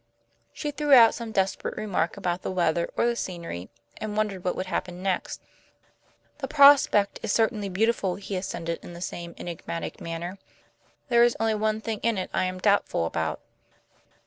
[0.51, 4.55] She threw out some desperate remark about the weather or the scenery, and wondered what
[4.55, 5.43] would happen next.
[6.39, 10.39] "The prospect is certainly beautiful," he assented, in the same enigmatic manner.
[11.09, 13.41] "There is only one thing in it I am doubtful about."